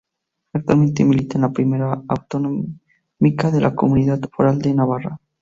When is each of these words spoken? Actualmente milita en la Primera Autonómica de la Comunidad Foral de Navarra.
Actualmente 0.53 1.03
milita 1.05 1.37
en 1.37 1.43
la 1.43 1.51
Primera 1.51 2.01
Autonómica 2.07 3.51
de 3.53 3.61
la 3.61 3.75
Comunidad 3.75 4.19
Foral 4.35 4.57
de 4.59 4.73
Navarra. 4.73 5.19